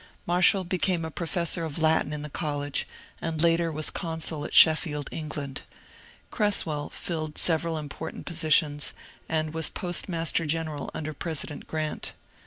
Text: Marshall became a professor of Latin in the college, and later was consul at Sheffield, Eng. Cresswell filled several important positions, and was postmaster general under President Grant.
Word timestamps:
Marshall 0.25 0.63
became 0.63 1.05
a 1.05 1.11
professor 1.11 1.63
of 1.63 1.77
Latin 1.77 2.11
in 2.11 2.23
the 2.23 2.29
college, 2.31 2.87
and 3.21 3.39
later 3.39 3.71
was 3.71 3.91
consul 3.91 4.43
at 4.45 4.51
Sheffield, 4.55 5.07
Eng. 5.11 5.31
Cresswell 6.31 6.89
filled 6.89 7.37
several 7.37 7.77
important 7.77 8.25
positions, 8.25 8.93
and 9.29 9.53
was 9.53 9.69
postmaster 9.69 10.47
general 10.47 10.89
under 10.95 11.13
President 11.13 11.67
Grant. 11.67 12.13